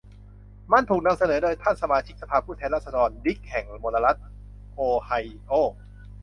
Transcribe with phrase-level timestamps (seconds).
[0.71, 4.19] มันถูกนำเสนอโดยท่าน สมาชิกสภาผู้แทนราษฎร ดิ๊ก แห่งมลรัฐ
[4.73, 5.11] โอไฮ
[5.45, 5.51] โอ